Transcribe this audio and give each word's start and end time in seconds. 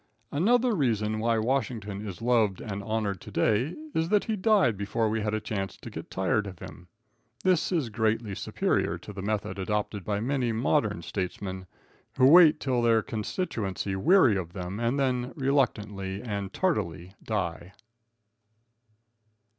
Another 0.31 0.73
reason 0.73 1.19
why 1.19 1.37
Washington 1.37 2.01
is 2.07 2.23
loved 2.23 2.59
and 2.59 2.81
honored 2.81 3.21
to 3.21 3.29
day, 3.29 3.75
is 3.93 4.09
that 4.09 4.23
he 4.23 4.35
died 4.35 4.75
before 4.75 5.07
we 5.07 5.21
had 5.21 5.35
a 5.35 5.39
chance 5.39 5.77
to 5.77 5.91
get 5.91 6.09
tired 6.09 6.47
of 6.47 6.57
him. 6.57 6.87
This 7.43 7.71
is 7.71 7.89
greatly 7.91 8.33
superior 8.33 8.97
to 8.97 9.13
the 9.13 9.21
method 9.21 9.59
adopted 9.59 10.03
by 10.03 10.19
many 10.19 10.51
modern 10.53 11.03
statesmen, 11.03 11.67
who 12.17 12.25
wait 12.25 12.59
till 12.59 12.81
their 12.81 13.03
constituency 13.03 13.95
weary 13.95 14.35
of 14.35 14.53
them 14.53 14.79
and 14.79 14.99
then 14.99 15.33
reluctantly 15.35 16.23
and 16.23 16.51
tardily 16.51 17.13
die. 17.21 17.73